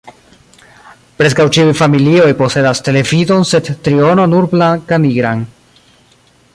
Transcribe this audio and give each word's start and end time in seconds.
Preskaŭ 1.19 1.45
ĉiuj 1.57 1.75
familioj 1.81 2.31
posedas 2.39 2.81
televidon 2.89 3.47
sed 3.51 3.71
triono 3.89 4.27
nur 4.33 4.49
blankanigran. 4.57 5.45